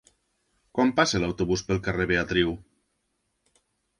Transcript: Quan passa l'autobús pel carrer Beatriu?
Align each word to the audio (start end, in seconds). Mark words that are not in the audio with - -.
Quan 0.77 0.93
passa 0.99 1.21
l'autobús 1.23 1.63
pel 1.67 1.83
carrer 1.87 2.09
Beatriu? 2.13 2.57